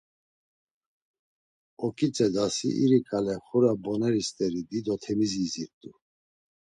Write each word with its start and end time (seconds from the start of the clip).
Oǩitzedasi 1.85 2.69
iri 2.83 2.99
ǩale 3.07 3.35
xura 3.47 3.73
mboneri 3.77 4.21
st̆eri 4.27 4.61
dido 4.69 4.95
temizi 5.03 5.39
izirt̆u. 5.47 5.91